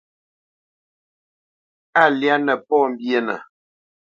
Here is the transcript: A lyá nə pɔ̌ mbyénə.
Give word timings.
A 2.01 2.03
lyá 2.19 2.35
nə 2.45 2.53
pɔ̌ 2.67 2.79
mbyénə. 2.91 3.35